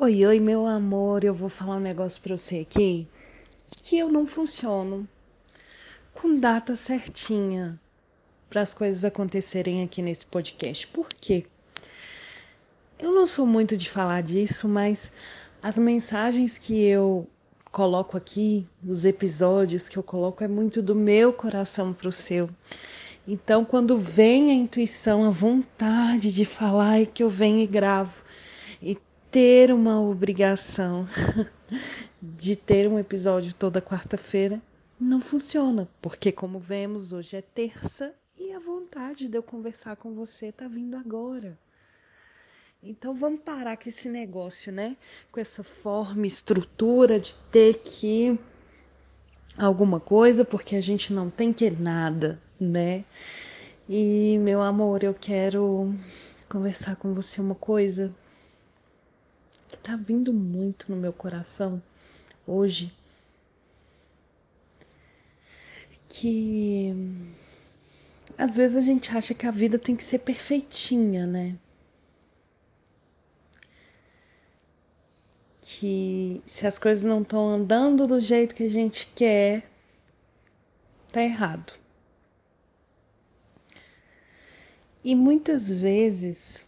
Oi, 0.00 0.24
oi, 0.24 0.38
meu 0.38 0.64
amor, 0.64 1.24
eu 1.24 1.34
vou 1.34 1.48
falar 1.48 1.74
um 1.74 1.80
negócio 1.80 2.22
pra 2.22 2.36
você 2.36 2.60
aqui 2.60 3.08
que 3.78 3.98
eu 3.98 4.08
não 4.08 4.24
funciono 4.24 5.08
com 6.14 6.38
data 6.38 6.76
certinha 6.76 7.80
para 8.48 8.62
as 8.62 8.72
coisas 8.72 9.04
acontecerem 9.04 9.82
aqui 9.82 10.00
nesse 10.00 10.24
podcast. 10.24 10.86
Por 10.86 11.08
quê? 11.08 11.46
Eu 12.96 13.10
não 13.12 13.26
sou 13.26 13.44
muito 13.44 13.76
de 13.76 13.90
falar 13.90 14.22
disso, 14.22 14.68
mas 14.68 15.10
as 15.60 15.76
mensagens 15.76 16.58
que 16.58 16.80
eu 16.80 17.26
coloco 17.72 18.16
aqui, 18.16 18.64
os 18.86 19.04
episódios 19.04 19.88
que 19.88 19.96
eu 19.96 20.02
coloco, 20.04 20.44
é 20.44 20.48
muito 20.48 20.80
do 20.80 20.94
meu 20.94 21.32
coração 21.32 21.92
pro 21.92 22.12
seu. 22.12 22.48
Então, 23.26 23.64
quando 23.64 23.96
vem 23.96 24.52
a 24.52 24.54
intuição, 24.54 25.24
a 25.24 25.30
vontade 25.30 26.32
de 26.32 26.44
falar, 26.44 27.00
é 27.00 27.04
que 27.04 27.24
eu 27.24 27.28
venho 27.28 27.58
e 27.58 27.66
gravo. 27.66 28.27
Ter 29.40 29.70
uma 29.70 30.00
obrigação 30.00 31.06
de 32.20 32.56
ter 32.56 32.88
um 32.88 32.98
episódio 32.98 33.54
toda 33.54 33.80
quarta-feira 33.80 34.60
não 34.98 35.20
funciona, 35.20 35.88
porque 36.02 36.32
como 36.32 36.58
vemos, 36.58 37.12
hoje 37.12 37.36
é 37.36 37.40
terça 37.40 38.12
e 38.36 38.52
a 38.52 38.58
vontade 38.58 39.28
de 39.28 39.38
eu 39.38 39.42
conversar 39.44 39.94
com 39.94 40.12
você 40.12 40.50
tá 40.50 40.66
vindo 40.66 40.96
agora. 40.96 41.56
Então 42.82 43.14
vamos 43.14 43.38
parar 43.38 43.76
com 43.76 43.88
esse 43.88 44.08
negócio, 44.08 44.72
né? 44.72 44.96
Com 45.30 45.38
essa 45.38 45.62
forma, 45.62 46.26
estrutura 46.26 47.20
de 47.20 47.36
ter 47.36 47.78
que 47.78 48.36
alguma 49.56 50.00
coisa, 50.00 50.44
porque 50.44 50.74
a 50.74 50.80
gente 50.80 51.12
não 51.12 51.30
tem 51.30 51.52
que 51.52 51.70
nada, 51.70 52.42
né? 52.58 53.04
E 53.88 54.36
meu 54.40 54.60
amor, 54.60 55.04
eu 55.04 55.14
quero 55.14 55.94
conversar 56.48 56.96
com 56.96 57.14
você 57.14 57.40
uma 57.40 57.54
coisa 57.54 58.12
que 59.68 59.78
tá 59.78 59.96
vindo 59.96 60.32
muito 60.32 60.90
no 60.90 60.96
meu 60.96 61.12
coração 61.12 61.82
hoje. 62.46 62.92
Que 66.08 66.94
às 68.36 68.56
vezes 68.56 68.76
a 68.76 68.80
gente 68.80 69.14
acha 69.16 69.34
que 69.34 69.46
a 69.46 69.50
vida 69.50 69.78
tem 69.78 69.94
que 69.96 70.04
ser 70.04 70.20
perfeitinha, 70.20 71.26
né? 71.26 71.56
Que 75.60 76.42
se 76.46 76.66
as 76.66 76.78
coisas 76.78 77.04
não 77.04 77.22
estão 77.22 77.48
andando 77.48 78.06
do 78.06 78.20
jeito 78.20 78.54
que 78.54 78.62
a 78.62 78.70
gente 78.70 79.12
quer, 79.14 79.68
tá 81.12 81.22
errado. 81.22 81.74
E 85.04 85.14
muitas 85.14 85.74
vezes 85.74 86.67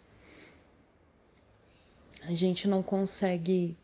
a 2.22 2.34
gente 2.34 2.68
não 2.68 2.82
consegue 2.82 3.76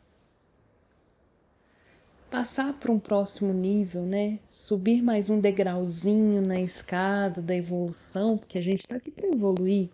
passar 2.30 2.72
para 2.74 2.92
um 2.92 2.98
próximo 2.98 3.52
nível, 3.52 4.02
né? 4.02 4.38
Subir 4.48 5.02
mais 5.02 5.30
um 5.30 5.40
degrauzinho 5.40 6.42
na 6.42 6.60
escada 6.60 7.40
da 7.40 7.54
evolução, 7.54 8.36
porque 8.36 8.58
a 8.58 8.60
gente 8.60 8.80
está 8.80 8.96
aqui 8.96 9.10
para 9.10 9.28
evoluir. 9.28 9.88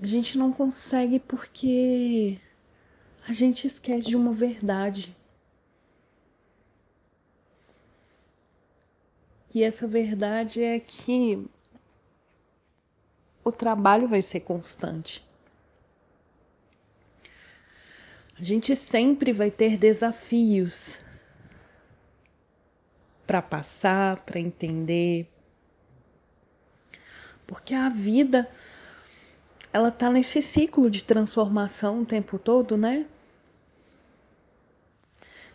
A 0.00 0.06
gente 0.06 0.36
não 0.36 0.52
consegue 0.52 1.20
porque 1.20 2.38
a 3.28 3.32
gente 3.32 3.66
esquece 3.66 4.08
de 4.08 4.16
uma 4.16 4.32
verdade. 4.32 5.16
E 9.54 9.62
essa 9.62 9.86
verdade 9.86 10.60
é 10.60 10.80
que 10.80 11.46
o 13.44 13.52
trabalho 13.52 14.08
vai 14.08 14.20
ser 14.20 14.40
constante. 14.40 15.24
A 18.38 18.42
gente 18.42 18.74
sempre 18.74 19.32
vai 19.32 19.50
ter 19.50 19.76
desafios 19.76 20.98
para 23.26 23.40
passar, 23.40 24.16
para 24.24 24.40
entender. 24.40 25.28
Porque 27.46 27.74
a 27.74 27.88
vida 27.88 28.48
ela 29.72 29.90
tá 29.90 30.10
nesse 30.10 30.42
ciclo 30.42 30.90
de 30.90 31.04
transformação 31.04 32.02
o 32.02 32.06
tempo 32.06 32.38
todo, 32.38 32.76
né? 32.76 33.06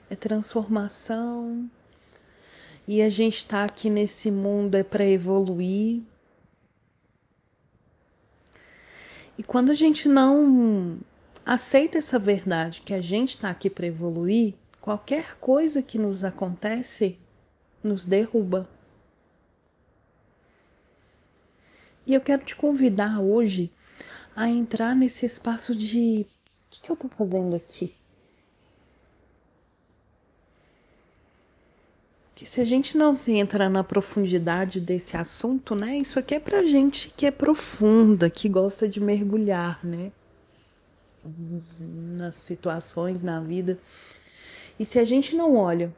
É 0.10 0.16
transformação. 0.16 1.70
E 2.88 3.02
a 3.02 3.10
gente 3.10 3.46
tá 3.46 3.66
aqui 3.66 3.90
nesse 3.90 4.32
mundo 4.32 4.76
é 4.76 4.84
para 4.84 5.06
evoluir. 5.06 6.02
E 9.38 9.44
quando 9.44 9.70
a 9.70 9.76
gente 9.76 10.10
não 10.10 11.00
aceita 11.50 11.98
essa 11.98 12.20
verdade 12.20 12.82
que 12.82 12.94
a 12.94 13.02
gente 13.02 13.30
está 13.30 13.50
aqui 13.50 13.72
para 13.72 13.88
evoluir, 13.88 14.54
qualquer 14.80 15.36
coisa 15.40 15.82
que 15.82 15.98
nos 15.98 16.24
acontece 16.24 17.18
nos 17.84 18.06
derruba. 18.06 18.70
E 22.06 22.14
eu 22.14 22.22
quero 22.22 22.46
te 22.46 22.56
convidar 22.56 23.20
hoje 23.20 23.72
a 24.36 24.48
entrar 24.48 24.96
nesse 24.96 25.26
espaço 25.26 25.76
de 25.76 26.22
o 26.22 26.70
que, 26.70 26.82
que 26.84 26.92
eu 26.92 26.94
estou 26.94 27.10
fazendo 27.10 27.56
aqui? 27.56 27.96
Que 32.36 32.46
se 32.46 32.62
a 32.62 32.64
gente 32.64 32.96
não 32.96 33.16
entra 33.28 33.68
na 33.68 33.84
profundidade 33.84 34.80
desse 34.80 35.18
assunto, 35.18 35.74
né? 35.74 35.98
Isso 35.98 36.20
aqui 36.20 36.36
é 36.36 36.40
pra 36.40 36.62
gente 36.62 37.12
que 37.18 37.26
é 37.26 37.32
profunda, 37.32 38.30
que 38.30 38.48
gosta 38.48 38.88
de 38.88 39.02
mergulhar, 39.02 39.84
né? 39.84 40.12
Nas 41.80 42.36
situações 42.36 43.24
na 43.24 43.40
vida. 43.40 43.78
E 44.80 44.86
se 44.86 45.00
a 45.00 45.04
gente 45.04 45.36
não 45.36 45.56
olha 45.56 45.94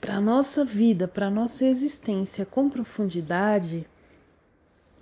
para 0.00 0.16
a 0.16 0.20
nossa 0.20 0.64
vida, 0.64 1.08
para 1.08 1.28
a 1.28 1.30
nossa 1.30 1.64
existência 1.64 2.44
com 2.44 2.68
profundidade, 2.68 3.86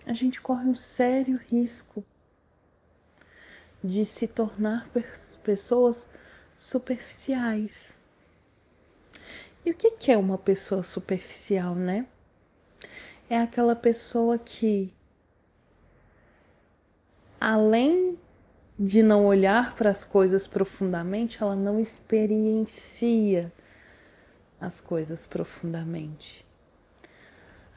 a 0.06 0.12
gente 0.12 0.40
corre 0.40 0.68
um 0.68 0.74
sério 0.74 1.40
risco 1.50 2.04
de 3.82 4.04
se 4.04 4.28
tornar 4.28 4.88
pessoas 5.42 6.14
superficiais. 6.56 7.96
E 9.64 9.70
o 9.70 9.74
que 9.74 10.12
é 10.12 10.16
uma 10.16 10.38
pessoa 10.38 10.82
superficial, 10.82 11.74
né? 11.74 12.06
É 13.30 13.38
aquela 13.40 13.74
pessoa 13.74 14.38
que, 14.38 14.92
além 17.40 18.18
de 18.78 19.02
não 19.02 19.26
olhar 19.26 19.74
para 19.74 19.90
as 19.90 20.04
coisas 20.04 20.46
profundamente, 20.46 21.42
ela 21.42 21.54
não 21.54 21.78
experiencia 21.78 23.52
as 24.60 24.80
coisas 24.80 25.26
profundamente. 25.26 26.46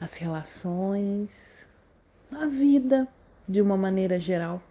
As 0.00 0.16
relações, 0.16 1.66
a 2.32 2.46
vida 2.46 3.08
de 3.48 3.60
uma 3.60 3.76
maneira 3.76 4.18
geral. 4.18 4.62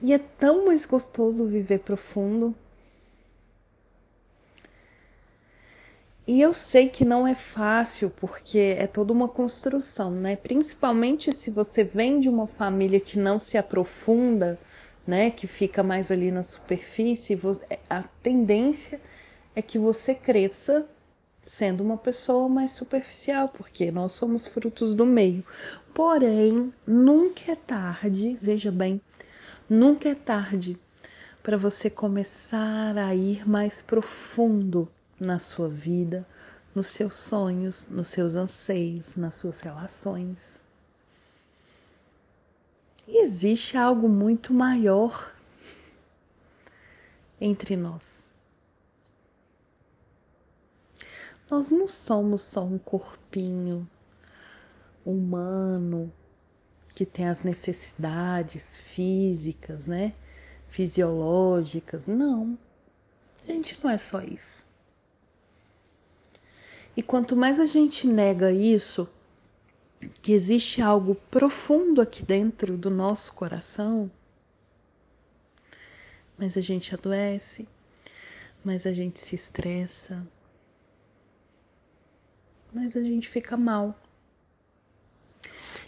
E 0.00 0.12
é 0.12 0.18
tão 0.18 0.66
mais 0.66 0.84
gostoso 0.84 1.46
viver 1.46 1.80
profundo 1.80 2.54
E 6.24 6.40
eu 6.40 6.52
sei 6.52 6.88
que 6.88 7.04
não 7.04 7.26
é 7.26 7.34
fácil, 7.34 8.08
porque 8.08 8.76
é 8.78 8.86
toda 8.86 9.12
uma 9.12 9.26
construção, 9.26 10.12
né? 10.12 10.36
Principalmente 10.36 11.32
se 11.32 11.50
você 11.50 11.82
vem 11.82 12.20
de 12.20 12.28
uma 12.28 12.46
família 12.46 13.00
que 13.00 13.18
não 13.18 13.40
se 13.40 13.58
aprofunda, 13.58 14.56
né? 15.04 15.32
Que 15.32 15.48
fica 15.48 15.82
mais 15.82 16.12
ali 16.12 16.30
na 16.30 16.44
superfície, 16.44 17.38
a 17.90 18.04
tendência 18.22 19.00
é 19.56 19.60
que 19.60 19.78
você 19.78 20.14
cresça 20.14 20.86
sendo 21.40 21.82
uma 21.82 21.96
pessoa 21.96 22.48
mais 22.48 22.70
superficial, 22.70 23.48
porque 23.48 23.90
nós 23.90 24.12
somos 24.12 24.46
frutos 24.46 24.94
do 24.94 25.04
meio. 25.04 25.44
Porém, 25.92 26.72
nunca 26.86 27.50
é 27.50 27.56
tarde, 27.56 28.38
veja 28.40 28.70
bem, 28.70 29.00
nunca 29.68 30.08
é 30.08 30.14
tarde 30.14 30.78
para 31.42 31.56
você 31.56 31.90
começar 31.90 32.96
a 32.96 33.12
ir 33.12 33.48
mais 33.48 33.82
profundo 33.82 34.88
na 35.22 35.38
sua 35.38 35.68
vida, 35.68 36.26
nos 36.74 36.88
seus 36.88 37.16
sonhos, 37.16 37.88
nos 37.88 38.08
seus 38.08 38.34
anseios, 38.34 39.16
nas 39.16 39.34
suas 39.36 39.60
relações. 39.60 40.60
E 43.06 43.22
existe 43.22 43.76
algo 43.76 44.08
muito 44.08 44.54
maior 44.54 45.32
entre 47.40 47.76
nós. 47.76 48.30
Nós 51.50 51.70
não 51.70 51.86
somos 51.86 52.42
só 52.42 52.64
um 52.64 52.78
corpinho 52.78 53.88
humano 55.04 56.12
que 56.94 57.04
tem 57.04 57.26
as 57.28 57.42
necessidades 57.42 58.78
físicas, 58.78 59.86
né? 59.86 60.14
Fisiológicas. 60.68 62.06
Não. 62.06 62.56
A 63.42 63.46
gente 63.52 63.78
não 63.82 63.90
é 63.90 63.98
só 63.98 64.22
isso. 64.22 64.64
E 66.96 67.02
quanto 67.02 67.34
mais 67.34 67.58
a 67.58 67.64
gente 67.64 68.06
nega 68.06 68.52
isso, 68.52 69.08
que 70.20 70.32
existe 70.32 70.82
algo 70.82 71.14
profundo 71.30 72.00
aqui 72.00 72.24
dentro 72.24 72.76
do 72.76 72.90
nosso 72.90 73.32
coração, 73.34 74.10
mas 76.36 76.56
a 76.56 76.60
gente 76.60 76.94
adoece, 76.94 77.68
mas 78.64 78.86
a 78.86 78.92
gente 78.92 79.20
se 79.20 79.34
estressa, 79.34 80.26
mas 82.72 82.96
a 82.96 83.02
gente 83.02 83.28
fica 83.28 83.56
mal. 83.56 83.98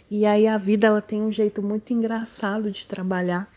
E 0.09 0.25
aí 0.25 0.47
a 0.47 0.57
vida 0.57 0.87
ela 0.87 1.01
tem 1.01 1.21
um 1.21 1.31
jeito 1.31 1.61
muito 1.61 1.91
engraçado 1.91 2.71
de 2.71 2.85
trabalhar 2.85 3.51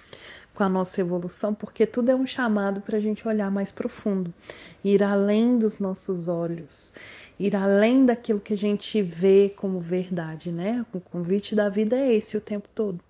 com 0.54 0.64
a 0.64 0.68
nossa 0.68 1.00
evolução, 1.00 1.54
porque 1.54 1.86
tudo 1.86 2.10
é 2.10 2.14
um 2.16 2.26
chamado 2.26 2.80
para 2.80 2.96
a 2.96 3.00
gente 3.00 3.28
olhar 3.28 3.50
mais 3.50 3.70
profundo, 3.70 4.34
ir 4.82 5.04
além 5.04 5.56
dos 5.56 5.78
nossos 5.78 6.26
olhos, 6.26 6.94
ir 7.38 7.54
além 7.54 8.04
daquilo 8.04 8.40
que 8.40 8.52
a 8.52 8.56
gente 8.56 9.00
vê 9.00 9.52
como 9.56 9.80
verdade, 9.80 10.50
né? 10.50 10.84
O 10.92 11.00
convite 11.00 11.54
da 11.54 11.68
vida 11.68 11.96
é 11.96 12.12
esse 12.12 12.36
o 12.36 12.40
tempo 12.40 12.68
todo. 12.74 13.00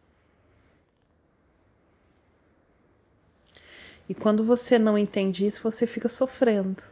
E 4.08 4.14
quando 4.14 4.42
você 4.42 4.78
não 4.78 4.96
entende 4.96 5.46
isso, 5.46 5.62
você 5.62 5.86
fica 5.86 6.08
sofrendo. 6.08 6.82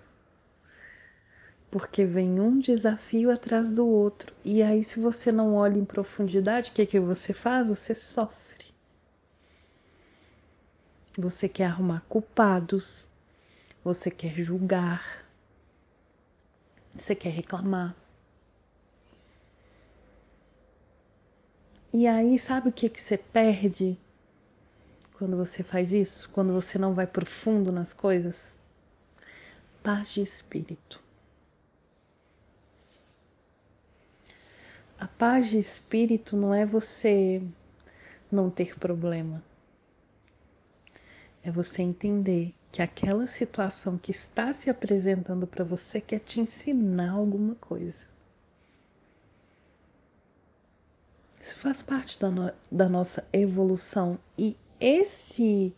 Porque 1.71 2.05
vem 2.05 2.41
um 2.41 2.59
desafio 2.59 3.31
atrás 3.31 3.73
do 3.73 3.87
outro. 3.87 4.35
E 4.45 4.63
aí, 4.63 4.85
se 4.85 5.01
você 5.01 5.33
não 5.33 5.55
olha 5.55 5.79
em 5.79 5.85
profundidade, 5.85 6.71
o 6.71 6.75
que, 6.75 6.87
que 6.87 7.01
você 7.01 7.33
faz? 7.33 7.67
Você 7.67 7.95
sofre. 7.95 8.67
Você 11.19 11.49
quer 11.49 11.67
arrumar 11.67 12.05
culpados. 12.09 13.09
Você 13.83 14.11
quer 14.11 14.35
julgar. 14.37 15.26
Você 16.99 17.15
quer 17.15 17.31
reclamar. 17.31 17.95
E 21.93 22.07
aí, 22.07 22.39
sabe 22.39 22.69
o 22.69 22.73
que, 22.73 22.89
que 22.89 23.01
você 23.01 23.17
perde? 23.17 23.99
quando 25.19 25.37
você 25.37 25.63
faz 25.63 25.93
isso, 25.93 26.29
quando 26.31 26.53
você 26.53 26.79
não 26.79 26.93
vai 26.93 27.07
profundo 27.07 27.73
nas 27.73 27.95
coisas? 27.95 28.55
Paz 29.83 30.13
de 30.13 30.21
espírito. 30.21 31.01
A 34.99 35.07
paz 35.07 35.49
de 35.49 35.59
espírito 35.59 36.37
não 36.37 36.55
é 36.55 36.67
você 36.67 37.43
não 38.31 38.51
ter 38.51 38.79
problema. 38.79 39.43
É 41.43 41.51
você 41.51 41.83
entender 41.83 42.55
que 42.77 42.83
aquela 42.83 43.27
situação 43.27 43.97
que 43.97 44.11
está 44.11 44.53
se 44.53 44.69
apresentando 44.69 45.47
para 45.47 45.65
você 45.65 45.99
quer 45.99 46.19
te 46.19 46.41
ensinar 46.41 47.13
alguma 47.13 47.55
coisa. 47.55 48.05
Isso 51.41 51.57
faz 51.57 51.83
parte 51.83 52.21
da, 52.21 52.31
no 52.31 52.53
da 52.71 52.87
nossa 52.87 53.27
evolução 53.33 54.19
e 54.37 54.55
esse 54.79 55.75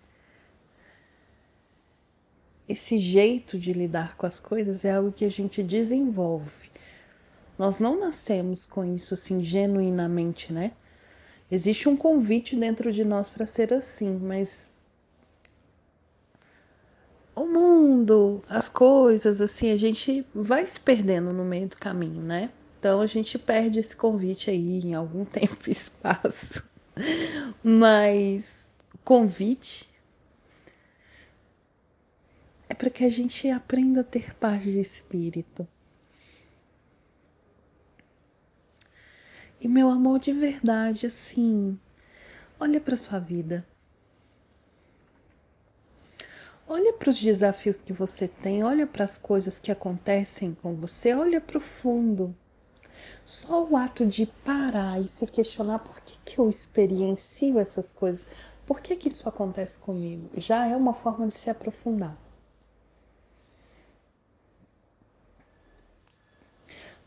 esse 2.69 2.99
jeito 2.99 3.61
de 3.61 3.73
lidar 3.73 4.17
com 4.17 4.27
as 4.27 4.41
coisas 4.41 4.85
é 4.85 4.91
algo 4.91 5.13
que 5.13 5.25
a 5.25 5.31
gente 5.31 5.63
desenvolve. 5.63 6.69
Nós 7.57 7.79
não 7.79 8.01
nascemos 8.01 8.67
com 8.67 8.85
isso 8.85 9.15
assim 9.15 9.41
genuinamente, 9.41 10.53
né? 10.53 10.73
Existe 11.49 11.89
um 11.89 11.97
convite 11.97 12.57
dentro 12.57 12.91
de 12.91 13.05
nós 13.05 13.29
para 13.29 13.47
ser 13.47 13.73
assim, 13.73 14.19
mas 14.19 14.77
o 17.39 17.47
mundo, 17.47 18.41
as 18.49 18.69
coisas, 18.69 19.41
assim, 19.41 19.71
a 19.73 19.77
gente 19.77 20.27
vai 20.35 20.67
se 20.67 20.79
perdendo 20.79 21.33
no 21.33 21.45
meio 21.45 21.69
do 21.69 21.77
caminho, 21.77 22.23
né? 22.23 22.51
Então 22.79 23.01
a 23.01 23.07
gente 23.07 23.39
perde 23.39 23.81
esse 23.81 23.97
convite 23.97 24.51
aí 24.51 24.81
em 24.81 24.95
algum 24.95 25.25
tempo 25.27 25.69
e 25.69 25.73
espaço. 25.73 26.69
Mas 27.63 28.69
convite 29.05 29.89
é 32.69 32.75
para 32.75 32.91
que 32.91 33.05
a 33.05 33.09
gente 33.09 33.49
aprenda 33.49 34.03
a 34.03 34.05
ter 34.05 34.35
paz 34.35 34.65
de 34.65 34.81
espírito. 34.81 35.67
E 39.61 39.67
meu 39.67 39.89
amor 39.89 40.21
de 40.21 40.33
verdade, 40.33 41.07
assim, 41.07 41.79
olha 42.61 42.81
para 42.81 42.97
sua 42.97 43.19
vida. 43.19 43.67
Olha 46.67 46.93
para 47.09 47.13
os 47.13 47.23
desafios 47.23 47.81
que 47.81 47.91
você 47.91 48.29
tem, 48.29 48.63
olha 48.63 48.87
para 48.87 49.03
as 49.03 49.17
coisas 49.17 49.59
que 49.59 49.73
acontecem 49.73 50.55
com 50.55 50.75
você, 50.75 51.15
olha 51.15 51.41
para 51.41 51.57
o 51.57 51.61
fundo. 51.61 52.37
Só 53.25 53.65
o 53.65 53.79
ato 53.79 54.05
de 54.05 54.27
parar 54.27 55.01
e 55.01 55.05
se 55.05 55.25
questionar 55.25 55.79
por 55.79 56.03
que, 56.03 56.19
que 56.23 56.39
eu 56.39 56.51
experiencio 56.51 57.59
essas 57.59 57.95
coisas, 57.95 58.29
por 58.67 58.83
que, 58.83 58.95
que 58.95 59.09
isso 59.09 59.27
acontece 59.27 59.79
comigo? 59.79 60.29
Já 60.37 60.67
é 60.67 60.77
uma 60.77 60.93
forma 60.93 61.27
de 61.27 61.35
se 61.35 61.49
aprofundar. 61.49 62.15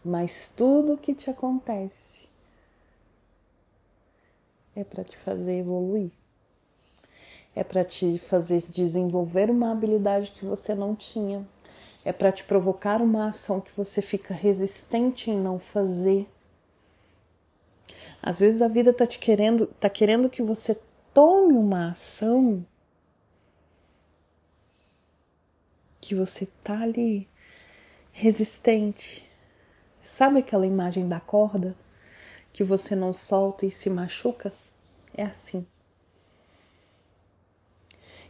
Mas 0.04 0.50
tudo 0.50 0.98
que 0.98 1.14
te 1.14 1.30
acontece 1.30 2.28
é 4.76 4.84
para 4.84 5.04
te 5.04 5.16
fazer 5.16 5.60
evoluir. 5.60 6.21
É 7.56 7.64
para 7.64 7.84
te 7.84 8.18
fazer 8.18 8.64
desenvolver 8.70 9.50
uma 9.50 9.72
habilidade 9.72 10.32
que 10.32 10.46
você 10.46 10.74
não 10.74 10.96
tinha. 10.96 11.46
É 12.04 12.12
para 12.12 12.32
te 12.32 12.44
provocar 12.44 13.02
uma 13.02 13.30
ação 13.30 13.62
que 13.62 13.72
você 13.76 14.02
fica 14.02 14.34
resistente 14.34 15.30
em 15.30 15.38
não 15.40 15.60
fazer. 15.60 16.28
Às 18.22 18.40
vezes 18.40 18.62
a 18.62 18.68
vida 18.68 18.94
tá 18.94 19.06
te 19.06 19.20
querendo, 19.20 19.68
tá 19.68 19.90
querendo 19.90 20.30
que 20.30 20.42
você 20.42 20.80
tome 21.14 21.54
uma 21.54 21.92
ação 21.92 22.66
que 26.00 26.16
você 26.16 26.48
tá 26.64 26.82
ali 26.82 27.28
resistente. 28.12 29.24
Sabe 30.02 30.40
aquela 30.40 30.66
imagem 30.66 31.08
da 31.08 31.20
corda 31.20 31.76
que 32.52 32.64
você 32.64 32.96
não 32.96 33.14
solta 33.14 33.66
e 33.66 33.72
se 33.72 33.90
machuca? 33.90 34.52
É 35.16 35.24
assim. 35.24 35.66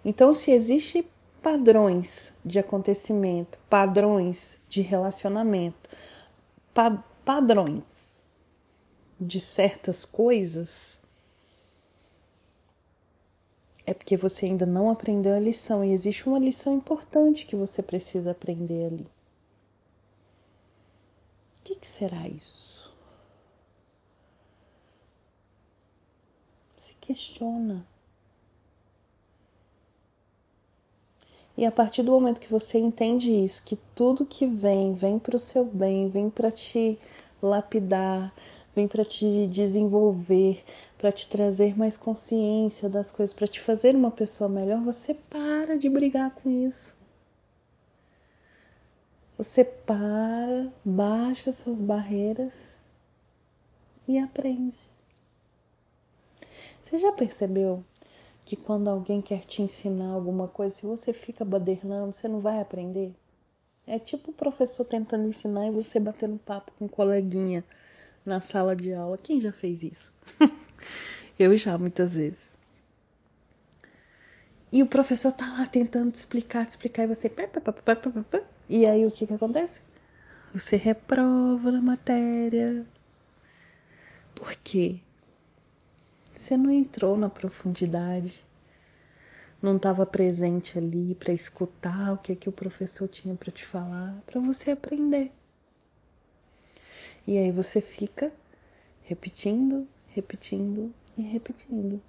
Então, 0.04 0.34
se 0.34 0.52
existe 0.52 1.08
padrões 1.42 2.34
de 2.46 2.60
acontecimento, 2.60 3.60
padrões 3.70 4.58
de 4.70 4.82
relacionamento, 4.82 5.90
pa 6.74 7.04
padrões 7.24 8.24
de 9.20 9.40
certas 9.40 10.06
coisas, 10.06 11.02
é 13.86 13.94
porque 13.94 14.18
você 14.18 14.48
ainda 14.48 14.66
não 14.66 14.90
aprendeu 14.90 15.36
a 15.36 15.40
lição 15.40 15.84
e 15.84 15.92
existe 15.92 16.28
uma 16.28 16.40
lição 16.40 16.74
importante 16.74 17.46
que 17.46 17.56
você 17.56 17.84
precisa 17.84 18.32
aprender 18.32 18.86
ali. 18.86 19.08
O 21.60 21.64
que, 21.64 21.76
que 21.76 21.88
será 21.88 22.28
isso? 22.28 22.96
Se 26.76 26.96
questiona. 26.96 27.91
E 31.62 31.66
a 31.68 31.72
partir 31.72 32.02
do 32.02 32.12
momento 32.12 32.42
que 32.42 32.50
você 32.50 32.80
entende 32.80 33.32
isso, 33.32 33.64
que 33.64 33.76
tudo 33.94 34.26
que 34.26 34.48
vem, 34.48 34.96
vem 34.96 35.20
para 35.20 35.36
o 35.36 35.40
seu 35.40 35.64
bem, 35.64 36.10
vem 36.10 36.28
para 36.28 36.50
te 36.50 36.98
lapidar, 37.40 38.34
vem 38.76 38.88
para 38.88 39.06
te 39.06 39.46
desenvolver, 39.46 40.64
para 40.98 41.12
te 41.12 41.28
trazer 41.28 41.78
mais 41.78 41.98
consciência 41.98 42.90
das 42.90 43.12
coisas, 43.12 43.32
para 43.32 43.48
te 43.48 43.60
fazer 43.60 43.96
uma 43.96 44.10
pessoa 44.10 44.50
melhor, 44.50 44.82
você 44.82 45.14
para 45.14 45.78
de 45.78 45.88
brigar 45.88 46.32
com 46.32 46.50
isso. 46.50 46.98
Você 49.38 49.64
para, 49.64 50.68
baixa 50.84 51.52
suas 51.52 51.80
barreiras 51.80 52.76
e 54.08 54.18
aprende. 54.18 54.80
Você 56.82 56.98
já 56.98 57.12
percebeu 57.12 57.84
que 58.52 58.58
quando 58.58 58.90
alguém 58.90 59.22
quer 59.22 59.46
te 59.46 59.62
ensinar 59.62 60.10
alguma 60.10 60.46
coisa, 60.46 60.76
se 60.76 60.86
você 60.86 61.14
fica 61.14 61.46
badernando, 61.46 62.12
você 62.12 62.28
não 62.28 62.42
vai 62.42 62.60
aprender? 62.60 63.14
É 63.88 63.98
tipo 63.98 64.32
o 64.32 64.34
professor 64.34 64.84
tentando 64.84 65.26
ensinar 65.26 65.68
e 65.68 65.72
você 65.72 66.02
batendo 66.02 66.38
papo 66.38 66.70
com 66.78 66.84
um 66.84 66.88
coleguinha 66.90 67.64
na 68.26 68.42
sala 68.42 68.76
de 68.76 68.94
aula. 68.94 69.18
Quem 69.18 69.40
já 69.40 69.54
fez 69.54 69.84
isso? 69.84 70.14
Eu 71.40 71.56
já, 71.56 71.78
muitas 71.78 72.16
vezes. 72.18 72.58
E 74.70 74.84
o 74.84 74.86
professor 74.86 75.32
tá 75.32 75.48
lá 75.58 75.66
tentando 75.66 76.12
te 76.12 76.16
explicar, 76.16 76.66
te 76.66 76.72
explicar, 76.72 77.04
e 77.04 77.08
você. 77.08 77.32
E 78.68 78.86
aí 78.86 79.06
o 79.06 79.12
que 79.12 79.28
que 79.28 79.34
acontece? 79.34 79.80
Você 80.54 80.76
reprova 80.76 81.72
na 81.72 81.82
matéria. 81.82 82.86
Por 84.36 84.54
quê? 84.56 85.00
Você 86.42 86.58
não 86.58 86.72
entrou 86.72 87.16
na 87.16 87.30
profundidade. 87.30 88.44
Não 89.62 89.78
estava 89.78 90.08
presente 90.08 90.76
ali 90.76 91.14
para 91.14 91.32
escutar 91.32 92.14
o 92.14 92.18
que 92.18 92.36
que 92.36 92.50
o 92.50 92.52
professor 92.52 93.08
tinha 93.08 93.36
para 93.36 93.52
te 93.52 93.64
falar, 93.64 94.20
para 94.26 94.42
você 94.42 94.72
aprender. 94.72 95.32
E 97.28 97.38
aí 97.38 97.52
você 97.52 97.80
fica 97.80 98.34
repetindo, 99.04 99.88
repetindo 100.08 100.92
e 101.16 101.22
repetindo. 101.22 102.02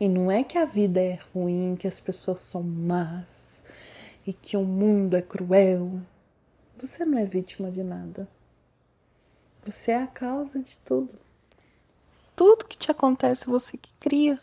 E 0.00 0.08
não 0.08 0.28
é 0.28 0.42
que 0.42 0.58
a 0.58 0.64
vida 0.64 1.00
é 1.00 1.20
ruim, 1.32 1.76
que 1.78 1.86
as 1.86 2.00
pessoas 2.00 2.40
são 2.40 2.64
más 2.64 3.64
e 4.26 4.32
que 4.32 4.56
o 4.56 4.64
mundo 4.64 5.16
é 5.16 5.22
cruel. 5.22 6.00
Você 6.78 7.04
não 7.04 7.16
é 7.16 7.24
vítima 7.24 7.70
de 7.70 7.84
nada. 7.84 8.26
Você 9.64 9.92
é 9.92 10.02
a 10.02 10.06
causa 10.06 10.60
de 10.60 10.76
tudo. 10.78 11.14
Tudo 12.34 12.64
que 12.64 12.76
te 12.76 12.90
acontece, 12.90 13.46
você 13.46 13.76
que 13.76 13.90
cria. 14.00 14.38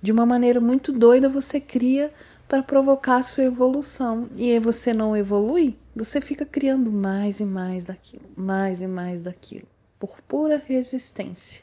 De 0.00 0.12
uma 0.12 0.24
maneira 0.24 0.60
muito 0.60 0.92
doida, 0.92 1.28
você 1.28 1.60
cria 1.60 2.12
para 2.48 2.62
provocar 2.62 3.16
a 3.16 3.22
sua 3.22 3.44
evolução. 3.44 4.28
E 4.36 4.50
aí 4.52 4.58
você 4.58 4.94
não 4.94 5.16
evolui, 5.16 5.76
você 5.94 6.20
fica 6.20 6.46
criando 6.46 6.90
mais 6.90 7.40
e 7.40 7.44
mais 7.44 7.84
daquilo, 7.84 8.24
mais 8.36 8.80
e 8.80 8.86
mais 8.86 9.20
daquilo, 9.20 9.66
por 9.98 10.20
pura 10.22 10.62
resistência. 10.66 11.62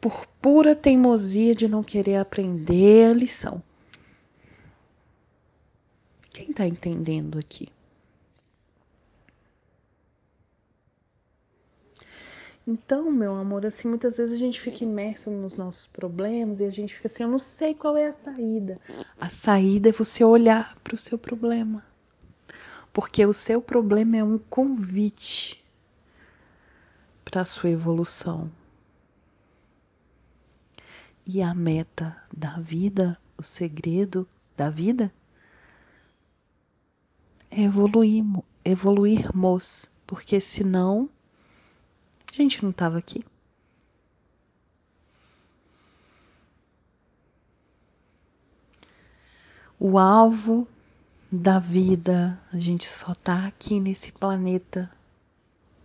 Por 0.00 0.26
pura 0.42 0.74
teimosia 0.74 1.54
de 1.54 1.68
não 1.68 1.82
querer 1.82 2.16
aprender 2.16 3.10
a 3.10 3.14
lição. 3.14 3.62
Quem 6.32 6.50
está 6.50 6.66
entendendo 6.66 7.38
aqui? 7.38 7.68
Então, 12.66 13.10
meu 13.10 13.36
amor, 13.36 13.66
assim, 13.66 13.88
muitas 13.88 14.16
vezes 14.16 14.34
a 14.34 14.38
gente 14.38 14.58
fica 14.58 14.84
imerso 14.84 15.30
nos 15.30 15.56
nossos 15.56 15.86
problemas 15.86 16.60
e 16.60 16.64
a 16.64 16.70
gente 16.70 16.94
fica 16.94 17.08
assim, 17.08 17.22
eu 17.22 17.28
não 17.28 17.38
sei 17.38 17.74
qual 17.74 17.94
é 17.94 18.06
a 18.06 18.12
saída. 18.12 18.80
A 19.20 19.28
saída 19.28 19.90
é 19.90 19.92
você 19.92 20.24
olhar 20.24 20.74
para 20.82 20.94
o 20.94 20.98
seu 20.98 21.18
problema. 21.18 21.84
Porque 22.90 23.26
o 23.26 23.34
seu 23.34 23.60
problema 23.60 24.16
é 24.16 24.24
um 24.24 24.38
convite 24.38 25.62
para 27.24 27.42
a 27.42 27.44
sua 27.44 27.68
evolução. 27.68 28.50
E 31.26 31.42
a 31.42 31.54
meta 31.54 32.16
da 32.34 32.58
vida, 32.60 33.18
o 33.36 33.42
segredo 33.42 34.26
da 34.56 34.70
vida 34.70 35.12
é 37.50 37.62
evoluirmos, 37.62 38.42
evoluirmos, 38.64 39.90
porque 40.06 40.40
senão 40.40 41.10
a 42.34 42.42
gente 42.42 42.62
não 42.62 42.70
estava 42.70 42.98
aqui. 42.98 43.24
O 49.78 49.98
alvo 49.98 50.66
da 51.30 51.58
vida, 51.58 52.40
a 52.52 52.58
gente 52.58 52.86
só 52.86 53.12
está 53.12 53.46
aqui 53.46 53.78
nesse 53.80 54.12
planeta 54.12 54.90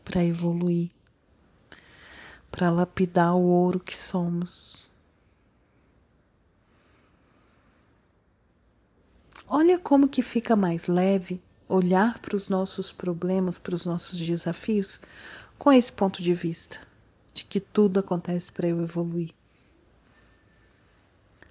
para 0.03 0.23
evoluir, 0.23 0.89
para 2.49 2.69
lapidar 2.69 3.35
o 3.35 3.41
ouro 3.41 3.79
que 3.79 3.95
somos. 3.95 4.91
Olha 9.47 9.79
como 9.79 10.07
que 10.07 10.21
fica 10.21 10.55
mais 10.55 10.87
leve 10.87 11.41
olhar 11.67 12.17
para 12.19 12.35
os 12.35 12.49
nossos 12.49 12.91
problemas, 12.91 13.59
para 13.59 13.75
os 13.75 13.85
nossos 13.85 14.19
desafios, 14.19 15.01
com 15.59 15.71
esse 15.71 15.91
ponto 15.91 16.23
de 16.23 16.33
vista 16.33 16.79
de 17.33 17.43
que 17.43 17.59
tudo 17.59 17.99
acontece 17.99 18.51
para 18.51 18.69
eu 18.69 18.81
evoluir. 18.81 19.31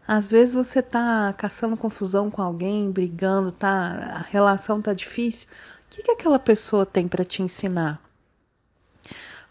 Às 0.06 0.30
vezes 0.30 0.54
você 0.54 0.80
tá 0.80 1.34
caçando 1.36 1.76
confusão 1.76 2.30
com 2.30 2.40
alguém, 2.40 2.90
brigando, 2.90 3.52
tá, 3.52 4.14
a 4.14 4.22
relação 4.22 4.80
tá 4.80 4.94
difícil. 4.94 5.48
O 5.50 5.90
que, 5.90 6.02
que 6.02 6.10
aquela 6.10 6.38
pessoa 6.38 6.86
tem 6.86 7.06
para 7.06 7.26
te 7.26 7.42
ensinar? 7.42 8.02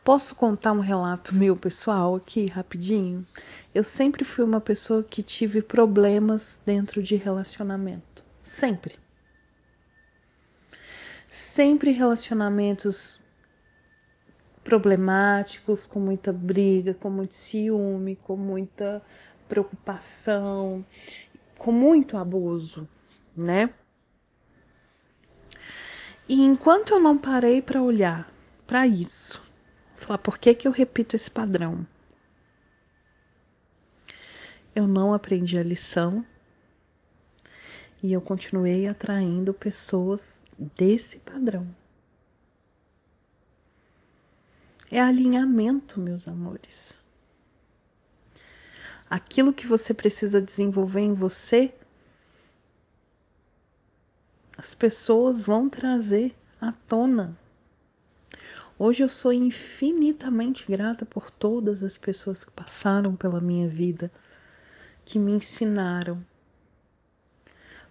Posso 0.04 0.34
contar 0.34 0.72
um 0.72 0.80
relato 0.80 1.36
meu 1.36 1.56
pessoal 1.56 2.16
aqui 2.16 2.48
rapidinho? 2.48 3.28
Eu 3.76 3.84
sempre 3.84 4.24
fui 4.24 4.44
uma 4.44 4.60
pessoa 4.60 5.04
que 5.04 5.22
tive 5.22 5.62
problemas 5.62 6.60
dentro 6.66 7.04
de 7.04 7.16
relacionamento, 7.16 8.24
sempre. 8.42 8.96
Sempre 11.30 11.92
relacionamentos 11.92 13.26
problemáticos, 14.68 15.86
com 15.86 15.98
muita 15.98 16.34
briga, 16.34 16.94
com 16.94 17.10
muito 17.10 17.34
ciúme, 17.34 18.18
com 18.18 18.36
muita 18.36 19.02
preocupação, 19.48 20.86
com 21.58 21.72
muito 21.72 22.18
abuso, 22.18 22.86
né? 23.34 23.74
E 26.28 26.44
enquanto 26.44 26.92
eu 26.92 27.00
não 27.00 27.18
parei 27.18 27.62
para 27.62 27.82
olhar 27.82 28.30
para 28.68 28.86
isso, 28.86 29.42
falar 29.96 30.18
por 30.18 30.38
que 30.38 30.54
que 30.54 30.68
eu 30.68 30.72
repito 30.74 31.16
esse 31.16 31.32
padrão? 31.32 31.88
Eu 34.76 34.86
não 34.86 35.14
aprendi 35.14 35.58
a 35.58 35.64
lição 35.64 36.26
e 38.04 38.12
eu 38.12 38.20
continuei 38.20 38.86
atraindo 38.86 39.54
pessoas 39.54 40.44
desse 40.76 41.20
padrão. 41.20 41.66
É 44.91 45.00
alinhamento, 45.00 46.00
meus 46.00 46.27
amores. 46.27 47.00
Aquilo 49.10 49.53
que 49.53 49.65
você 49.65 49.94
precisa 49.94 50.41
desenvolver 50.41 51.01
em 51.01 51.13
você, 51.13 51.74
as 54.58 54.74
pessoas 54.74 55.44
vão 55.44 55.70
trazer 55.70 56.36
à 56.60 56.72
tona. 56.88 57.38
Hoje 58.79 59.03
eu 59.03 59.10
sou 59.10 59.34
infinitamente 59.34 60.65
grata 60.70 61.06
por 61.06 61.32
todas 61.32 61.84
as 61.84 61.98
pessoas 61.98 62.44
que 62.44 62.51
passaram 62.51 63.15
pela 63.15 63.41
minha 63.41 63.67
vida, 63.67 64.12
que 65.03 65.17
me 65.17 65.32
ensinaram. 65.32 66.24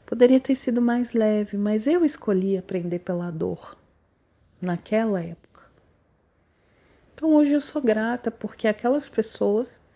Poderia 0.04 0.38
ter 0.38 0.54
sido 0.54 0.80
mais 0.80 1.12
leve, 1.12 1.56
mas 1.56 1.86
eu 1.86 2.04
escolhi 2.04 2.56
aprender 2.56 3.00
pela 3.00 3.30
dor 3.32 3.76
naquela 4.60 5.20
época. 5.20 5.45
Então 7.16 7.32
hoje 7.32 7.54
eu 7.54 7.62
sou 7.62 7.80
grata 7.80 8.30
porque 8.30 8.68
aquelas 8.68 9.08
pessoas 9.08 9.86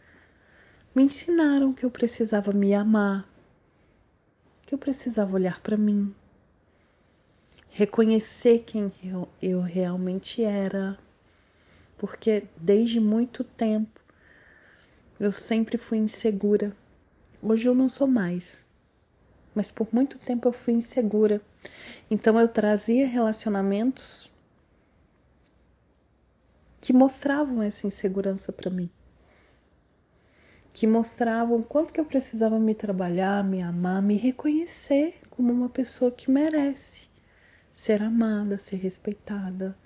me 0.95 1.03
ensinaram 1.03 1.71
que 1.71 1.85
eu 1.85 1.91
precisava 1.91 2.51
me 2.51 2.73
amar, 2.73 3.29
que 4.63 4.75
eu 4.75 4.79
precisava 4.79 5.35
olhar 5.35 5.61
para 5.61 5.77
mim, 5.77 6.15
reconhecer 7.69 8.61
quem 8.61 8.91
eu, 9.05 9.29
eu 9.43 9.61
realmente 9.61 10.43
era, 10.43 10.99
porque 11.99 12.45
desde 12.57 12.99
muito 12.99 13.45
tempo 13.45 14.01
eu 15.21 15.31
sempre 15.31 15.77
fui 15.77 15.99
insegura. 15.99 16.75
Hoje 17.43 17.69
eu 17.69 17.75
não 17.75 17.91
sou 17.91 18.07
mais, 18.07 18.65
mas 19.55 19.71
por 19.71 19.89
muito 19.93 20.19
tempo 20.19 20.49
eu 20.49 20.53
fui 20.53 20.73
insegura. 20.73 21.43
Então 22.11 22.41
eu 22.41 22.49
trazia 22.49 23.07
relacionamentos 23.07 24.30
que 26.81 26.93
mostravam 26.93 27.63
essa 27.63 27.87
insegurança 27.87 28.53
para 28.53 28.71
mim. 28.71 28.89
Que 30.73 30.87
mostravam 30.87 31.63
quanto 31.63 31.93
que 31.93 32.01
eu 32.01 32.05
precisava 32.05 32.59
me 32.59 32.75
trabalhar, 32.75 33.45
me 33.45 33.61
amar, 33.61 34.01
me 34.01 34.17
reconhecer 34.17 35.21
como 35.29 35.53
uma 35.53 35.69
pessoa 35.69 36.11
que 36.11 36.31
merece 36.31 37.09
ser 37.73 38.03
amada, 38.03 38.57
ser 38.57 38.77
respeitada. 38.77 39.77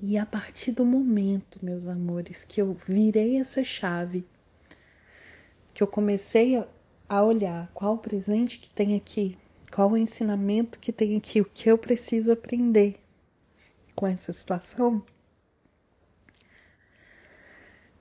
E 0.00 0.16
a 0.16 0.24
partir 0.24 0.72
do 0.72 0.84
momento, 0.84 1.58
meus 1.62 1.86
amores, 1.86 2.44
que 2.44 2.60
eu 2.60 2.74
virei 2.86 3.38
essa 3.38 3.62
chave, 3.62 4.26
que 5.74 5.82
eu 5.82 5.86
comecei 5.86 6.62
a 7.08 7.22
olhar 7.22 7.70
qual 7.74 7.94
o 7.94 7.98
presente 7.98 8.58
que 8.58 8.70
tem 8.70 8.96
aqui, 8.96 9.36
qual 9.70 9.90
o 9.90 9.96
ensinamento 9.96 10.78
que 10.78 10.92
tem 10.92 11.16
aqui, 11.16 11.40
o 11.40 11.44
que 11.44 11.70
eu 11.70 11.76
preciso 11.76 12.32
aprender 12.32 12.99
com 13.94 14.06
essa 14.06 14.32
situação, 14.32 15.02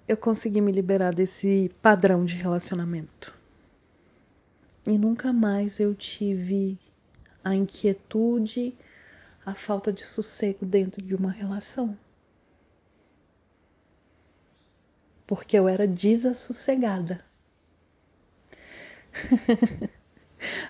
eu 0.07 0.17
consegui 0.17 0.59
me 0.59 0.71
liberar 0.71 1.13
desse 1.13 1.71
padrão 1.81 2.25
de 2.25 2.35
relacionamento. 2.35 3.37
E 4.87 4.97
nunca 4.97 5.31
mais 5.31 5.79
eu 5.79 5.93
tive 5.93 6.79
a 7.43 7.53
inquietude, 7.53 8.75
a 9.45 9.53
falta 9.53 9.93
de 9.93 10.03
sossego 10.03 10.65
dentro 10.65 11.01
de 11.01 11.13
uma 11.13 11.31
relação. 11.31 11.95
Porque 15.27 15.57
eu 15.57 15.67
era 15.67 15.87
desassossegada. 15.87 17.23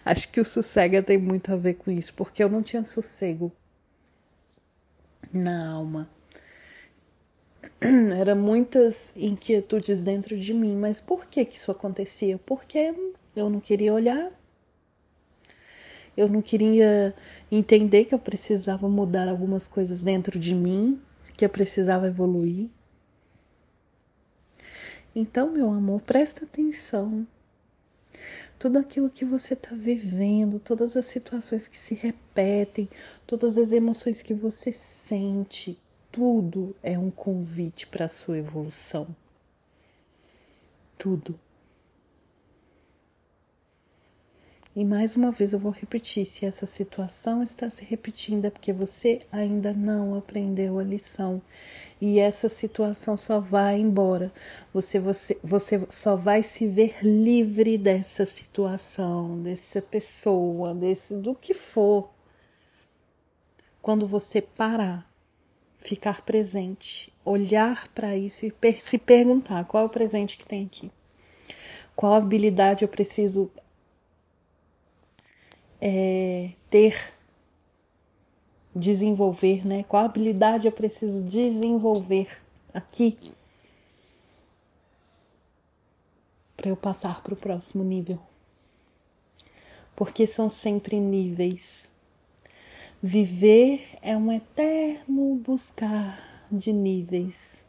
Acho 0.04 0.30
que 0.32 0.42
o 0.42 0.46
sossega 0.46 1.02
tem 1.02 1.18
muito 1.18 1.54
a 1.54 1.56
ver 1.56 1.76
com 1.76 1.90
isso, 1.92 2.14
porque 2.14 2.44
eu 2.44 2.50
não 2.50 2.62
tinha 2.62 2.84
sossego 2.84 3.54
na 5.34 5.72
alma. 5.72 6.10
Era 8.18 8.36
muitas 8.36 9.14
inquietudes 9.16 10.04
dentro 10.04 10.38
de 10.38 10.54
mim, 10.54 10.76
mas 10.76 11.02
por 11.02 11.26
que 11.26 11.46
que 11.46 11.56
isso 11.56 11.72
acontecia? 11.72 12.38
Porque 12.46 12.94
eu 13.36 13.50
não 13.50 13.60
queria 13.60 13.94
olhar. 13.94 14.32
Eu 16.16 16.28
não 16.28 16.42
queria 16.42 17.16
entender 17.50 18.06
que 18.06 18.14
eu 18.14 18.20
precisava 18.20 18.90
mudar 18.90 19.30
algumas 19.30 19.68
coisas 19.68 20.04
dentro 20.04 20.38
de 20.38 20.54
mim, 20.54 21.02
que 21.38 21.46
eu 21.46 21.50
precisava 21.50 22.08
evoluir. 22.08 22.68
Então, 25.16 25.52
meu 25.52 25.72
amor, 25.72 26.02
presta 26.02 26.46
atenção. 26.46 27.26
Tudo 28.58 28.78
aquilo 28.78 29.10
que 29.10 29.24
você 29.24 29.54
está 29.54 29.74
vivendo, 29.74 30.60
todas 30.60 30.98
as 30.98 31.06
situações 31.06 31.68
que 31.68 31.78
se 31.78 31.96
repetem, 31.96 32.90
todas 33.26 33.58
as 33.58 33.72
emoções 33.72 34.22
que 34.22 34.34
você 34.34 34.72
sente, 34.72 35.78
tudo 36.12 36.76
é 36.84 36.98
um 36.98 37.12
convite 37.12 37.88
para 37.88 38.06
a 38.06 38.10
sua 38.10 38.38
evolução. 38.38 39.08
Tudo. 40.98 41.40
E 44.76 44.86
mais 44.86 45.16
uma 45.16 45.32
vez 45.32 45.54
eu 45.54 45.60
vou 45.60 45.72
repetir: 45.72 46.26
se 46.26 46.46
essa 46.46 46.66
situação 46.66 47.42
está 47.42 47.70
se 47.70 47.84
repetindo, 47.84 48.46
é 48.46 48.50
porque 48.50 48.72
você 48.72 49.22
ainda 49.32 49.74
não 49.74 50.16
aprendeu 50.18 50.80
a 50.80 50.84
lição. 50.84 51.42
E 52.02 52.18
essa 52.18 52.48
situação 52.48 53.18
só 53.18 53.40
vai 53.40 53.78
embora. 53.78 54.32
Você, 54.74 55.00
você, 55.00 55.38
você 55.44 55.86
só 55.90 56.16
vai 56.16 56.44
se 56.44 56.66
ver 56.68 56.98
livre 57.04 57.78
dessa 57.78 58.26
situação, 58.26 59.42
dessa 59.42 59.82
pessoa, 59.82 60.74
desse 60.74 61.16
do 61.16 61.36
que 61.36 61.54
for. 61.54 62.10
Quando 63.82 64.08
você 64.08 64.42
parar, 64.42 65.10
ficar 65.78 66.22
presente, 66.22 67.12
olhar 67.26 67.88
para 67.90 68.16
isso 68.16 68.46
e 68.46 68.52
per 68.52 68.82
se 68.82 68.98
perguntar 68.98 69.66
qual 69.66 69.84
é 69.84 69.88
o 69.88 69.90
presente 69.90 70.38
que 70.38 70.46
tem 70.46 70.66
aqui. 70.66 70.90
Qual 71.96 72.14
habilidade 72.14 72.84
eu 72.84 72.88
preciso 72.88 73.52
é, 75.82 76.52
ter, 76.70 77.14
desenvolver, 78.76 79.66
né? 79.66 79.84
Qual 79.84 80.04
habilidade 80.04 80.68
eu 80.68 80.72
preciso 80.72 81.24
desenvolver 81.24 82.42
aqui 82.74 83.18
para 86.56 86.70
eu 86.70 86.76
passar 86.76 87.24
para 87.24 87.34
o 87.34 87.38
próximo 87.38 87.84
nível? 87.84 88.20
Porque 89.96 90.26
são 90.28 90.50
sempre 90.50 91.00
níveis. 91.00 91.90
Viver 93.02 93.98
é 94.02 94.16
um 94.16 94.32
eterno 94.32 95.36
buscar 95.36 96.46
de 96.52 96.74
níveis. 96.74 97.64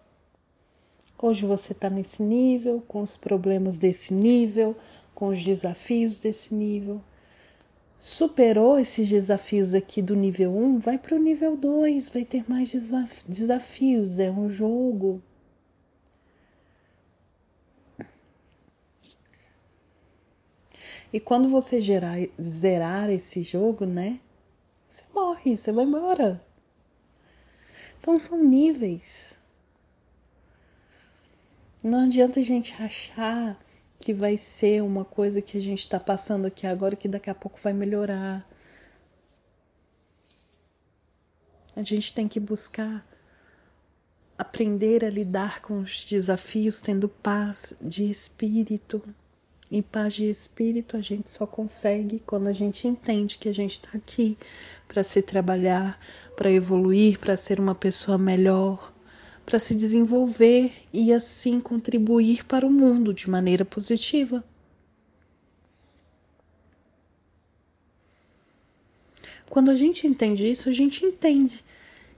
Hoje 1.23 1.45
você 1.45 1.73
está 1.73 1.91
nesse 1.91 2.23
nível, 2.23 2.83
com 2.89 3.03
os 3.03 3.17
problemas 3.17 3.79
desse 3.79 4.15
nível, 4.15 4.75
com 5.15 5.29
os 5.29 5.43
desafios 5.43 6.19
desse 6.19 6.55
nível 6.55 7.01
superou 8.01 8.79
esses 8.79 9.11
desafios 9.11 9.75
aqui 9.75 10.01
do 10.01 10.17
nível 10.17 10.57
1, 10.57 10.79
vai 10.79 10.97
para 10.97 11.15
o 11.15 11.19
nível 11.19 11.55
2, 11.55 12.09
vai 12.09 12.25
ter 12.25 12.49
mais 12.49 12.73
desafios, 13.29 14.19
é 14.19 14.31
um 14.31 14.49
jogo. 14.49 15.23
E 21.13 21.21
quando 21.21 21.47
você 21.47 21.79
gerar, 21.79 22.17
zerar 22.41 23.11
esse 23.11 23.43
jogo, 23.43 23.85
né? 23.85 24.19
Você 24.89 25.05
morre, 25.13 25.55
você 25.55 25.71
vai 25.71 25.85
embora. 25.85 26.43
Então 28.01 28.17
são 28.17 28.43
níveis. 28.43 29.39
Não 31.85 32.05
adianta 32.05 32.41
a 32.41 32.43
gente 32.43 32.83
achar 32.83 33.61
que 34.01 34.15
vai 34.15 34.37
ser 34.39 34.83
uma 34.83 35.05
coisa 35.05 35.43
que 35.43 35.59
a 35.59 35.61
gente 35.61 35.81
está 35.81 36.01
passando 36.01 36.47
aqui 36.47 36.67
agora 36.67 36.97
que 36.97 37.07
daqui 37.07 37.29
a 37.29 37.35
pouco 37.35 37.61
vai 37.63 37.75
melhorar. 37.75 38.49
A 41.77 41.83
gente 41.83 42.13
tem 42.15 42.27
que 42.27 42.41
buscar 42.41 43.07
aprender 44.39 45.05
a 45.05 45.11
lidar 45.11 45.61
com 45.61 45.81
os 45.81 46.07
desafios 46.07 46.81
tendo 46.81 47.11
paz 47.11 47.75
de 47.81 48.09
espírito. 48.09 49.03
E 49.71 49.83
paz 49.83 50.15
de 50.15 50.29
espírito 50.29 50.97
a 50.97 51.01
gente 51.01 51.31
só 51.31 51.47
consegue 51.47 52.21
quando 52.21 52.49
a 52.49 52.53
gente 52.53 52.89
entende 52.89 53.39
que 53.39 53.51
a 53.51 53.55
gente 53.55 53.75
está 53.75 53.91
aqui 53.95 54.37
para 54.89 55.03
se 55.03 55.21
trabalhar, 55.21 56.01
para 56.35 56.51
evoluir, 56.51 57.21
para 57.21 57.37
ser 57.37 57.61
uma 57.61 57.75
pessoa 57.75 58.17
melhor 58.17 58.93
para 59.51 59.59
se 59.59 59.75
desenvolver 59.75 60.71
e 60.93 61.13
assim 61.13 61.61
contribuir 61.61 62.45
para 62.45 62.65
o 62.65 62.71
mundo 62.71 63.13
de 63.13 63.29
maneira 63.29 63.65
positiva. 63.65 64.45
Quando 69.49 69.73
a 69.73 69.75
gente 69.75 70.07
entende 70.07 70.49
isso, 70.49 70.69
a 70.69 70.73
gente 70.73 71.05
entende 71.05 71.65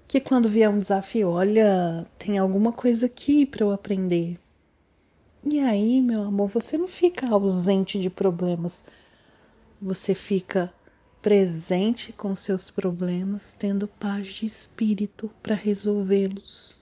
que 0.06 0.20
quando 0.20 0.46
vier 0.46 0.68
um 0.68 0.78
desafio, 0.78 1.30
olha, 1.30 2.04
tem 2.18 2.36
alguma 2.36 2.70
coisa 2.70 3.06
aqui 3.06 3.46
para 3.46 3.64
eu 3.64 3.70
aprender. 3.70 4.38
E 5.50 5.58
aí, 5.58 6.02
meu 6.02 6.24
amor, 6.24 6.48
você 6.48 6.76
não 6.76 6.86
fica 6.86 7.26
ausente 7.28 7.98
de 7.98 8.10
problemas. 8.10 8.84
Você 9.80 10.14
fica 10.14 10.70
presente 11.22 12.12
com 12.12 12.36
seus 12.36 12.70
problemas, 12.70 13.56
tendo 13.58 13.88
paz 13.88 14.26
de 14.26 14.44
espírito 14.44 15.30
para 15.42 15.54
resolvê-los 15.54 16.81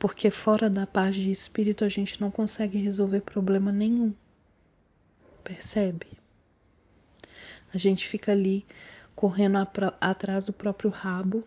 porque 0.00 0.30
fora 0.30 0.70
da 0.70 0.86
paz 0.86 1.14
de 1.14 1.30
espírito 1.30 1.84
a 1.84 1.88
gente 1.90 2.18
não 2.22 2.30
consegue 2.30 2.78
resolver 2.78 3.20
problema 3.20 3.70
nenhum. 3.70 4.14
Percebe? 5.44 6.06
A 7.72 7.76
gente 7.76 8.08
fica 8.08 8.32
ali 8.32 8.64
correndo 9.14 9.58
atrás 10.00 10.46
do 10.46 10.54
próprio 10.54 10.88
rabo, 10.88 11.44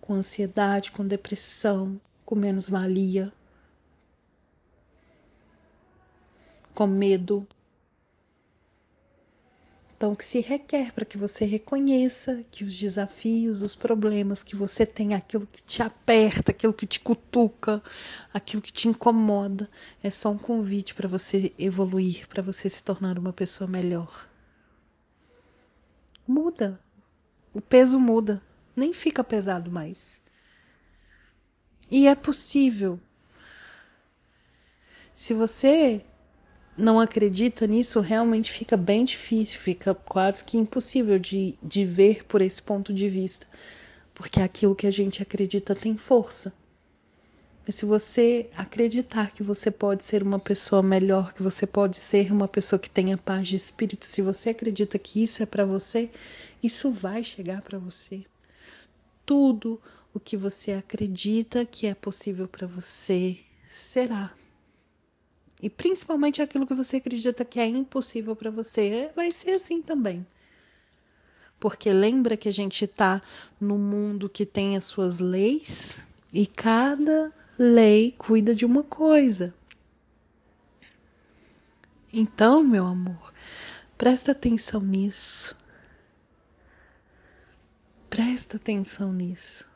com 0.00 0.14
ansiedade, 0.14 0.92
com 0.92 1.04
depressão, 1.04 2.00
com 2.24 2.36
menos-valia, 2.36 3.32
com 6.72 6.86
medo, 6.86 7.44
então, 10.00 10.12
o 10.12 10.16
que 10.16 10.24
se 10.24 10.40
requer 10.40 10.94
para 10.94 11.04
que 11.04 11.18
você 11.18 11.44
reconheça 11.44 12.42
que 12.50 12.64
os 12.64 12.74
desafios, 12.74 13.60
os 13.60 13.76
problemas 13.76 14.42
que 14.42 14.56
você 14.56 14.86
tem, 14.86 15.12
aquilo 15.12 15.46
que 15.46 15.62
te 15.62 15.82
aperta, 15.82 16.52
aquilo 16.52 16.72
que 16.72 16.86
te 16.86 17.00
cutuca, 17.00 17.82
aquilo 18.32 18.62
que 18.62 18.72
te 18.72 18.88
incomoda, 18.88 19.68
é 20.02 20.08
só 20.08 20.30
um 20.30 20.38
convite 20.38 20.94
para 20.94 21.06
você 21.06 21.52
evoluir, 21.58 22.26
para 22.28 22.42
você 22.42 22.66
se 22.66 22.82
tornar 22.82 23.18
uma 23.18 23.30
pessoa 23.30 23.68
melhor. 23.68 24.26
Muda. 26.26 26.80
O 27.52 27.60
peso 27.60 28.00
muda. 28.00 28.40
Nem 28.74 28.94
fica 28.94 29.22
pesado 29.22 29.70
mais. 29.70 30.22
E 31.90 32.08
é 32.08 32.14
possível. 32.14 32.98
Se 35.14 35.34
você 35.34 36.02
não 36.80 36.98
acredita 36.98 37.66
nisso, 37.66 38.00
realmente 38.00 38.50
fica 38.50 38.76
bem 38.76 39.04
difícil, 39.04 39.60
fica 39.60 39.94
quase 39.94 40.44
que 40.44 40.56
impossível 40.56 41.18
de, 41.18 41.54
de 41.62 41.84
ver 41.84 42.24
por 42.24 42.40
esse 42.40 42.62
ponto 42.62 42.92
de 42.92 43.08
vista, 43.08 43.46
porque 44.14 44.40
aquilo 44.40 44.74
que 44.74 44.86
a 44.86 44.90
gente 44.90 45.22
acredita 45.22 45.74
tem 45.74 45.96
força. 45.96 46.52
Mas 47.66 47.76
se 47.76 47.84
você 47.84 48.50
acreditar 48.56 49.32
que 49.32 49.42
você 49.42 49.70
pode 49.70 50.04
ser 50.04 50.22
uma 50.22 50.38
pessoa 50.38 50.82
melhor, 50.82 51.32
que 51.32 51.42
você 51.42 51.66
pode 51.66 51.96
ser 51.96 52.32
uma 52.32 52.48
pessoa 52.48 52.80
que 52.80 52.90
tenha 52.90 53.16
paz 53.16 53.46
de 53.46 53.54
espírito, 53.54 54.04
se 54.06 54.22
você 54.22 54.50
acredita 54.50 54.98
que 54.98 55.22
isso 55.22 55.42
é 55.42 55.46
para 55.46 55.64
você, 55.64 56.10
isso 56.62 56.90
vai 56.90 57.22
chegar 57.22 57.62
para 57.62 57.78
você. 57.78 58.24
Tudo 59.24 59.80
o 60.12 60.18
que 60.18 60.36
você 60.36 60.72
acredita 60.72 61.64
que 61.64 61.86
é 61.86 61.94
possível 61.94 62.48
para 62.48 62.66
você 62.66 63.38
será 63.68 64.34
e 65.62 65.68
principalmente 65.68 66.40
aquilo 66.40 66.66
que 66.66 66.74
você 66.74 66.96
acredita 66.96 67.44
que 67.44 67.60
é 67.60 67.66
impossível 67.66 68.34
para 68.34 68.50
você, 68.50 69.10
vai 69.14 69.30
ser 69.30 69.52
assim 69.52 69.82
também. 69.82 70.26
Porque 71.58 71.92
lembra 71.92 72.36
que 72.36 72.48
a 72.48 72.52
gente 72.52 72.84
está 72.84 73.20
no 73.60 73.76
mundo 73.76 74.28
que 74.28 74.46
tem 74.46 74.76
as 74.76 74.84
suas 74.84 75.20
leis 75.20 76.04
e 76.32 76.46
cada 76.46 77.32
lei 77.58 78.14
cuida 78.16 78.54
de 78.54 78.64
uma 78.64 78.82
coisa. 78.82 79.54
Então, 82.12 82.64
meu 82.64 82.86
amor, 82.86 83.32
presta 83.98 84.32
atenção 84.32 84.80
nisso. 84.80 85.54
Presta 88.08 88.56
atenção 88.56 89.12
nisso. 89.12 89.68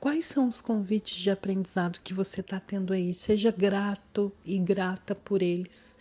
Quais 0.00 0.26
são 0.26 0.46
os 0.46 0.60
convites 0.60 1.16
de 1.18 1.28
aprendizado 1.28 2.00
que 2.04 2.14
você 2.14 2.40
está 2.40 2.60
tendo 2.60 2.92
aí? 2.92 3.12
Seja 3.12 3.50
grato 3.50 4.32
e 4.44 4.56
grata 4.56 5.12
por 5.12 5.42
eles, 5.42 5.98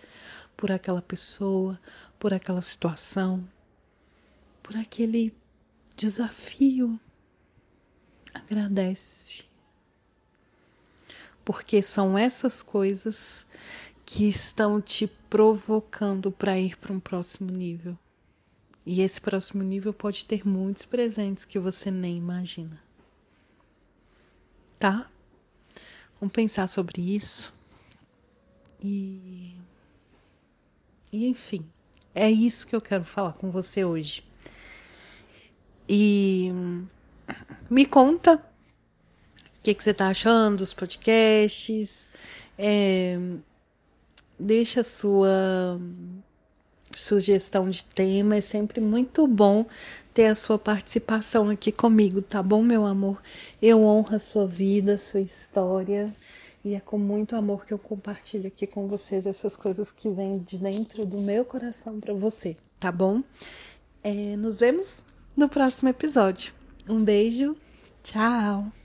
por 0.55 0.71
aquela 0.71 1.01
pessoa, 1.01 1.79
por 2.19 2.31
aquela 2.31 2.61
situação, 2.61 3.43
por 4.61 4.77
aquele 4.77 5.33
desafio. 5.95 6.99
Agradece. 8.31 9.45
Porque 11.43 11.81
são 11.81 12.15
essas 12.15 12.61
coisas 12.61 13.47
que 14.05 14.29
estão 14.29 14.79
te 14.79 15.07
provocando 15.27 16.31
para 16.31 16.59
ir 16.59 16.77
para 16.77 16.93
um 16.93 16.99
próximo 16.99 17.49
nível. 17.49 17.97
E 18.85 19.01
esse 19.01 19.19
próximo 19.19 19.63
nível 19.63 19.91
pode 19.91 20.23
ter 20.23 20.47
muitos 20.47 20.85
presentes 20.85 21.45
que 21.45 21.57
você 21.57 21.89
nem 21.89 22.15
imagina 22.15 22.86
tá? 24.79 25.09
Vamos 26.19 26.33
pensar 26.33 26.67
sobre 26.67 27.01
isso. 27.15 27.53
E. 28.81 29.55
E 31.11 31.27
enfim, 31.27 31.65
é 32.13 32.29
isso 32.29 32.67
que 32.67 32.75
eu 32.75 32.81
quero 32.81 33.03
falar 33.03 33.33
com 33.33 33.49
você 33.49 33.85
hoje. 33.85 34.23
E 35.87 36.51
me 37.69 37.85
conta 37.85 38.35
o 38.35 39.61
que, 39.63 39.73
que 39.73 39.83
você 39.83 39.91
está 39.91 40.09
achando 40.09 40.57
dos 40.57 40.73
podcasts. 40.73 42.13
É, 42.57 43.17
deixa 44.37 44.81
a 44.81 44.83
sua 44.83 45.79
sugestão 46.99 47.69
de 47.69 47.83
tema. 47.85 48.35
É 48.35 48.41
sempre 48.41 48.81
muito 48.81 49.27
bom 49.27 49.65
ter 50.13 50.25
a 50.25 50.35
sua 50.35 50.57
participação 50.57 51.49
aqui 51.49 51.71
comigo, 51.71 52.21
tá 52.21 52.41
bom, 52.41 52.63
meu 52.63 52.85
amor? 52.85 53.21
Eu 53.61 53.83
honro 53.83 54.15
a 54.15 54.19
sua 54.19 54.47
vida, 54.47 54.93
a 54.93 54.97
sua 54.97 55.21
história. 55.21 56.13
E 56.65 56.73
é 56.73 56.79
com 56.79 56.97
muito 56.97 57.35
amor 57.35 57.65
que 57.65 57.73
eu 57.73 57.79
compartilho 57.79 58.47
aqui 58.47 58.67
com 58.67 58.87
vocês 58.87 59.25
essas 59.25 59.55
coisas 59.55 59.91
que 59.91 60.09
vêm 60.09 60.39
de 60.39 60.57
dentro 60.57 61.05
do 61.05 61.19
meu 61.19 61.45
coração 61.45 61.99
para 61.99 62.13
você, 62.13 62.57
tá 62.79 62.91
bom? 62.91 63.23
É, 64.03 64.35
nos 64.35 64.59
vemos 64.59 65.05
no 65.35 65.47
próximo 65.47 65.89
episódio. 65.89 66.53
Um 66.89 67.03
beijo, 67.03 67.55
tchau! 68.03 68.76